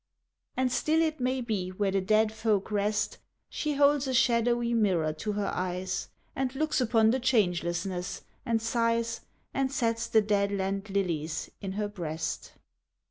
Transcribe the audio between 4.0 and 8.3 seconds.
a shadowy mirror to her eyes, And looks upon the changelessness,